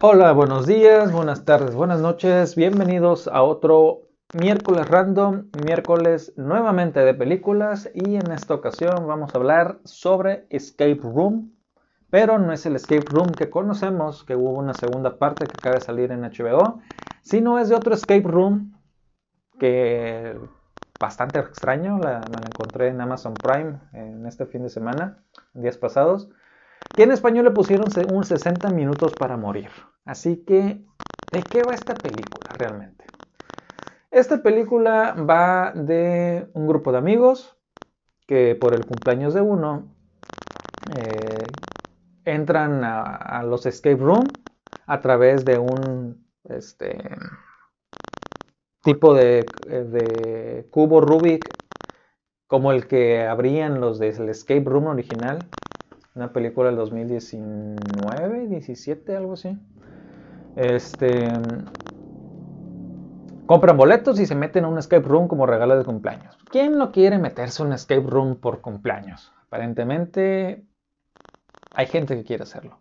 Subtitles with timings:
[0.00, 4.02] Hola, buenos días, buenas tardes, buenas noches, bienvenidos a otro
[4.32, 7.90] miércoles random, miércoles nuevamente de películas.
[7.92, 11.52] Y en esta ocasión vamos a hablar sobre Escape Room,
[12.10, 15.74] pero no es el Escape Room que conocemos, que hubo una segunda parte que acaba
[15.74, 16.78] de salir en HBO,
[17.22, 18.78] sino es de otro Escape Room
[19.58, 20.38] que
[21.00, 25.24] bastante extraño, la, me la encontré en Amazon Prime en este fin de semana,
[25.54, 26.30] días pasados,
[26.94, 29.70] que en español le pusieron un 60 minutos para morir.
[30.04, 30.84] Así que,
[31.32, 33.04] ¿de qué va esta película realmente?
[34.10, 37.56] Esta película va de un grupo de amigos
[38.26, 39.94] que por el cumpleaños de uno
[40.96, 41.44] eh,
[42.24, 44.26] entran a, los escape room
[44.86, 46.98] a través de un este,
[48.82, 51.44] tipo de, de, cubo Rubik
[52.46, 55.38] como el que abrían los del escape room original,
[56.18, 59.56] una película del 2019, 17, algo así.
[60.56, 61.30] Este
[63.46, 66.36] compran boletos y se meten a un escape room como regalo de cumpleaños.
[66.50, 69.32] ¿Quién no quiere meterse a un escape room por cumpleaños?
[69.46, 70.66] Aparentemente
[71.72, 72.80] hay gente que quiere hacerlo.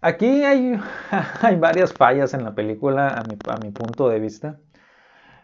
[0.00, 0.80] Aquí hay,
[1.42, 4.58] hay varias fallas en la película a mi, punto de vista.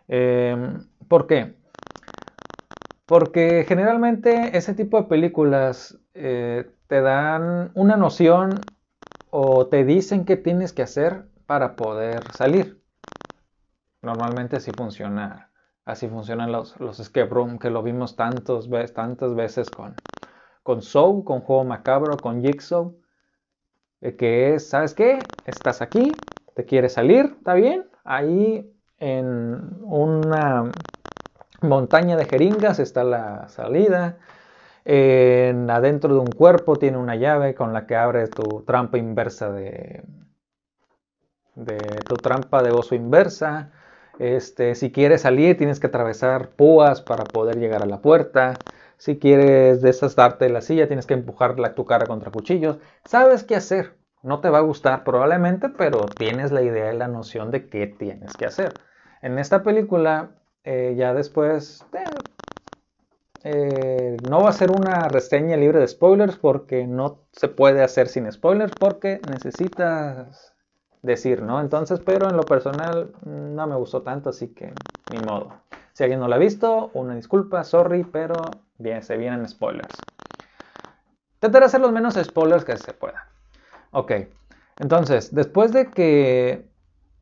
[0.08, 1.54] Em, ¿Por qué?
[3.04, 8.76] Porque generalmente ese tipo de películas eh, te dan una noción
[9.30, 12.82] o te dicen qué tienes que hacer para poder salir.
[14.02, 15.50] Normalmente así funciona,
[15.84, 19.94] así funcionan los, los escape room, que lo vimos tantos, tantas veces con,
[20.62, 22.94] con Soul, con Juego Macabro, con Jigsaw,
[24.18, 25.20] que es, ¿sabes qué?
[25.46, 26.12] Estás aquí,
[26.54, 27.88] te quieres salir, ¿está bien?
[28.04, 28.68] Ahí
[28.98, 30.72] en una
[31.60, 34.18] montaña de jeringas está la salida.
[34.84, 39.52] En, adentro de un cuerpo tiene una llave con la que abres tu trampa inversa
[39.52, 40.02] de,
[42.08, 43.72] tu trampa de oso inversa.
[44.18, 48.64] Este, si quieres salir, tienes que atravesar púas para poder llegar a la puerta.
[48.96, 52.78] Si quieres desastarte de la silla, tienes que empujar tu cara contra cuchillos.
[53.04, 53.94] Sabes qué hacer.
[54.22, 57.86] No te va a gustar probablemente, pero tienes la idea y la noción de qué
[57.88, 58.78] tienes que hacer.
[59.20, 60.30] En esta película,
[60.64, 62.22] eh, ya después, eh,
[63.44, 63.81] eh,
[64.22, 68.30] no va a ser una reseña libre de spoilers porque no se puede hacer sin
[68.30, 70.54] spoilers porque necesitas
[71.02, 71.60] decir, ¿no?
[71.60, 74.72] Entonces, pero en lo personal no me gustó tanto, así que
[75.08, 75.52] ni modo.
[75.92, 80.06] Si alguien no lo ha visto, una disculpa, sorry, pero bien, se vienen spoilers.
[81.40, 83.26] De hacer los menos spoilers que se pueda.
[83.90, 84.12] Ok,
[84.78, 86.68] entonces, después de que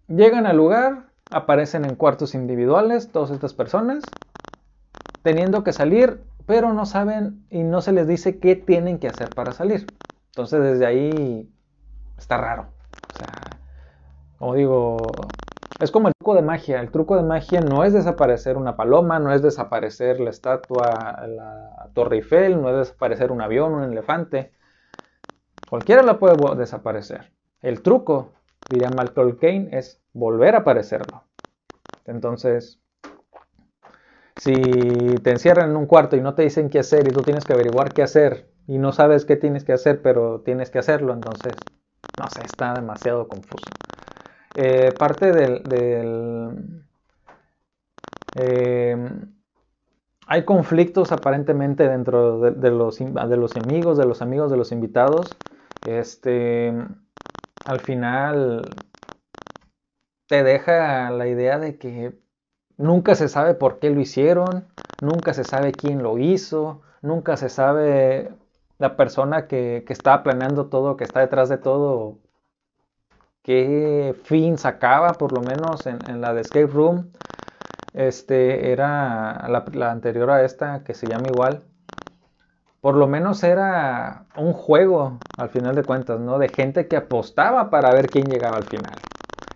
[0.08, 4.04] llegan al lugar, aparecen en cuartos individuales todas estas personas,
[5.22, 9.28] teniendo que salir, pero no saben y no se les dice qué tienen que hacer
[9.34, 9.86] para salir.
[10.30, 11.48] Entonces, desde ahí
[12.18, 12.72] está raro.
[13.12, 13.60] O sea,
[14.36, 15.12] como digo,
[15.78, 16.80] es como el truco de magia.
[16.80, 21.88] El truco de magia no es desaparecer una paloma, no es desaparecer la estatua, la
[21.94, 24.50] Torre Eiffel, no es desaparecer un avión, un elefante.
[25.68, 27.30] Cualquiera la puede desaparecer.
[27.62, 28.32] El truco,
[28.66, 31.22] diría Malcolm Kane, es volver a aparecerlo.
[32.06, 32.79] Entonces,
[34.40, 37.44] si te encierran en un cuarto y no te dicen qué hacer y tú tienes
[37.44, 41.12] que averiguar qué hacer y no sabes qué tienes que hacer, pero tienes que hacerlo,
[41.12, 41.52] entonces,
[42.18, 43.68] no sé, está demasiado confuso.
[44.56, 46.72] Eh, parte del...
[48.34, 49.34] Em,
[50.26, 55.36] hay conflictos aparentemente dentro de, los, de los amigos, de los amigos de los invitados.
[55.84, 56.72] Este,
[57.66, 58.64] al final
[60.28, 62.29] te deja la idea de que
[62.80, 64.66] nunca se sabe por qué lo hicieron,
[65.02, 68.32] nunca se sabe quién lo hizo, nunca se sabe
[68.78, 72.18] la persona que, que está planeando todo, que está detrás de todo,
[73.42, 77.12] qué fin sacaba, por lo menos en, la de Escape Room.
[77.92, 81.62] Este era la, anterior a esta, que se llama igual.
[82.80, 86.38] Por lo menos era un juego, al final de cuentas, ¿no?
[86.38, 89.09] De gente que apostaba para ver quién llegaba al final.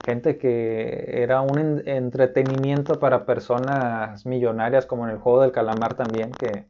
[0.04, 6.30] Gente que era un entretenimiento para personas millonarias, como en el juego del calamar también,
[6.32, 6.66] que,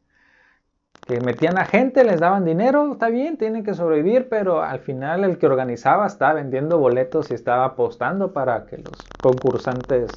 [1.20, 5.38] metían a gente, les daban dinero, está bien, tienen que sobrevivir, pero al final el
[5.38, 10.12] que organizaba estaba vendiendo boletos y estaba apostando para que los concursantes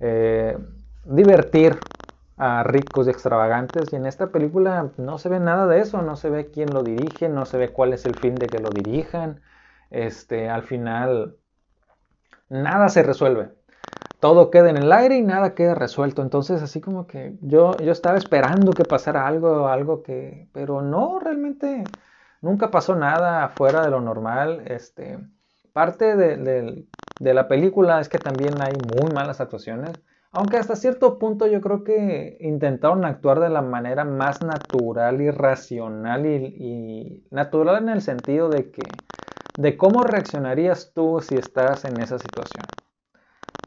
[0.00, 0.56] eh,
[1.04, 1.78] divertir
[2.36, 3.92] a ricos y extravagantes.
[3.92, 6.82] Y en esta película no se ve nada de eso, no se ve quién lo
[6.82, 9.40] dirige, no se ve cuál es el fin de que lo dirijan.
[9.90, 11.36] Este, al final
[12.62, 13.50] nada se resuelve
[14.24, 16.22] todo queda en el aire y nada queda resuelto.
[16.22, 21.18] Entonces, así como que yo, yo estaba esperando que pasara algo, algo que, pero no,
[21.18, 21.84] realmente
[22.40, 24.62] nunca pasó nada fuera de lo normal.
[24.64, 25.18] Este,
[25.74, 26.86] parte de,
[27.18, 29.92] la película es que también hay muy malas actuaciones.
[30.32, 35.30] Aunque hasta cierto punto yo creo que intentaron actuar de la manera más natural y
[35.30, 38.80] racional y, natural en el sentido de que
[39.56, 42.70] de cómo reaccionarías tú si estás en esa situación.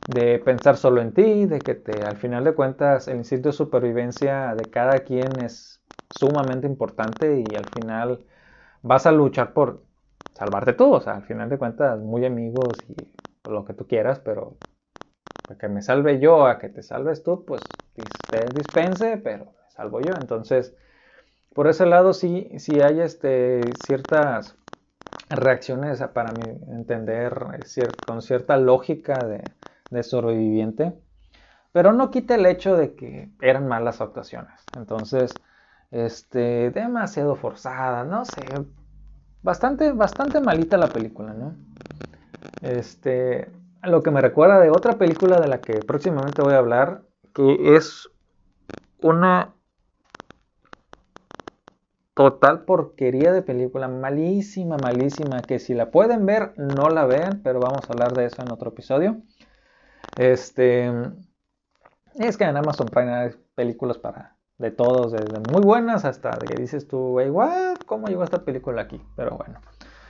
[0.05, 3.53] De pensar solo en ti, de que te, al final de cuentas el instinto de
[3.53, 8.25] supervivencia de cada quien es sumamente importante y al final
[8.83, 9.83] vas a luchar por
[10.33, 13.09] salvarte tú, o sea, al final de cuentas muy amigos y
[13.45, 14.57] lo que tú quieras, pero
[15.45, 17.77] para que me salve yo, a que te salves tú, pues
[18.29, 20.17] te dispense, pero me salvo yo.
[20.17, 20.75] Entonces,
[21.53, 24.57] por ese lado sí, sí hay este, ciertas
[25.29, 27.33] reacciones para mi entender
[28.01, 29.51] con cierta lógica de,
[29.89, 30.93] de sobreviviente,
[31.71, 34.69] pero no quita el hecho de que eran malas actuaciones.
[34.73, 35.41] Entonces,
[35.91, 38.65] este, demasiado forzada, no sé,
[39.43, 41.55] bastante, bastante malita la película, ¿no?
[42.61, 43.51] Este,
[43.83, 47.03] lo que me recuerda de otra película de la que próximamente voy a hablar,
[47.33, 48.09] que es
[49.01, 49.53] una
[52.17, 57.59] total porquería de película, malísima, malísima, que si la pueden ver, no la vean, pero
[57.59, 59.21] vamos a hablar de eso en otro episodio.
[60.17, 60.91] Este,
[62.15, 66.47] es que en Amazon Prime hay películas para de todos, desde muy buenas hasta de
[66.47, 67.31] que dices tú, güey,
[67.85, 68.99] ¿cómo llegó esta película aquí?
[69.15, 69.61] Pero bueno.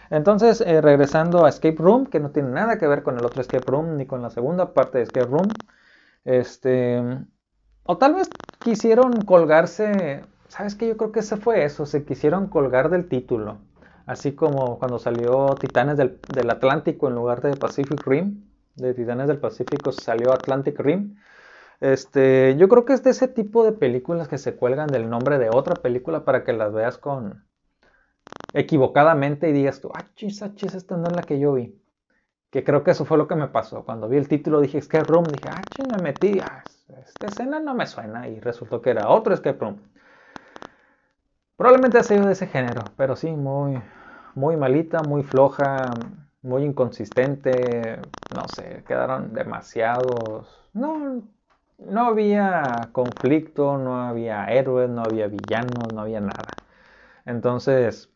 [0.10, 3.42] Entonces, eh, regresando a Escape Room, que no tiene nada que ver con el otro
[3.42, 5.50] Escape Room ni con la segunda parte de Escape Room.
[6.24, 7.04] Este.
[7.84, 8.30] O tal vez
[8.60, 10.24] quisieron colgarse.
[10.48, 10.88] ¿Sabes qué?
[10.88, 11.86] Yo creo que ese fue eso.
[11.86, 13.60] Se quisieron colgar del título.
[14.06, 18.46] Así como cuando salió Titanes del, Atlántico en lugar de Pacific Rim.
[18.76, 21.16] De Titanes del Pacífico salió Atlantic Rim.
[21.80, 25.38] Este, yo creo que es de ese tipo de películas que se cuelgan del nombre
[25.38, 27.48] de otra película para que las veas con,
[28.54, 31.80] equivocadamente y digas tú, ah, chis, ah, chis, esta no es la que yo vi.
[32.50, 33.84] Que creo que eso fue lo que me pasó.
[33.84, 37.60] Cuando vi el título dije Escape Room, dije, ah, chis, me metí, ah, esta escena
[37.60, 39.82] no me suena y resultó que era otro Escape Room.
[41.58, 43.82] Probablemente ha sido de ese género, pero sí, muy,
[44.36, 45.98] muy malita, muy floja,
[46.42, 48.00] muy inconsistente,
[48.30, 51.24] no sé, quedaron demasiados, no,
[51.80, 56.60] no había conflicto, no había héroes, no había villanos, no había nada.
[57.26, 58.12] Entonces,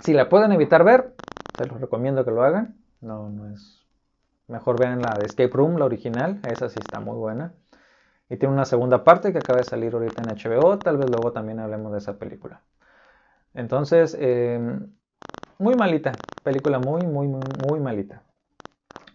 [0.00, 1.14] si la pueden evitar ver,
[1.56, 2.76] se los recomiendo que lo hagan.
[3.00, 3.84] No, no es.
[4.48, 6.40] Mejor vean la de Escape Room, la original.
[6.44, 7.54] Esa sí está muy buena.
[8.28, 10.78] Y tiene una segunda parte que acaba de salir ahorita en HBO.
[10.78, 12.62] Tal vez luego también hablemos de esa película.
[13.54, 14.90] Entonces, em,
[15.58, 16.12] muy malita.
[16.42, 18.22] Película muy, muy, muy, malita.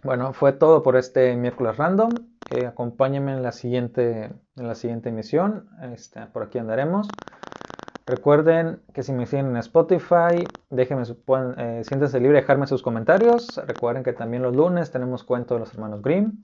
[0.03, 2.11] Bueno, fue todo por este miércoles random.
[2.51, 5.69] Eh, acompáñenme en la siguiente, en la siguiente emisión.
[5.93, 7.07] Este, por aquí andaremos.
[8.09, 11.03] Recuerden que si me siguen en Spotify, déjenme,
[11.57, 13.61] eh, siéntense libre de dejarme sus comentarios.
[13.67, 16.43] Recuerden que también los lunes tenemos cuento de los hermanos Grimm.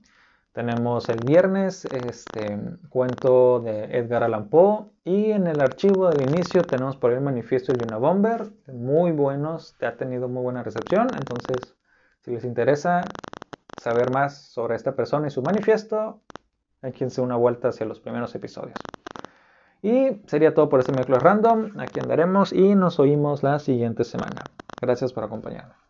[0.56, 2.58] Tenemos el viernes este
[2.88, 4.86] cuento de Edgar Allan Poe.
[5.04, 8.46] Y en el archivo del inicio tenemos por ahí el manifiesto de Yuna Bomber.
[8.72, 11.08] Muy buenos, te ha tenido muy buena recepción.
[11.14, 11.76] Entonces,
[12.22, 13.02] si les interesa
[13.78, 16.22] saber más sobre esta persona y su manifiesto,
[16.80, 18.78] échense una vuelta hacia los primeros episodios.
[19.82, 21.78] Y sería todo por este miércoles random.
[21.78, 24.42] Aquí andaremos y nos oímos la siguiente semana.
[24.80, 25.85] Gracias por acompañarme.